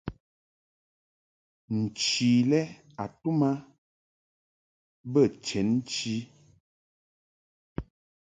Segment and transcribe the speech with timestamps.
[1.79, 2.61] Nchi lɛ
[3.03, 3.51] a tum a
[5.11, 6.15] bə chenchi.